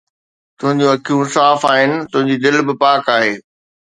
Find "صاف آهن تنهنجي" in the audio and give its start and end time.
1.35-2.37